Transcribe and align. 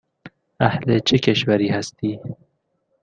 اهل 0.59 0.99
چه 0.99 1.17
کشوری 1.19 1.67
هستی؟ 1.69 2.19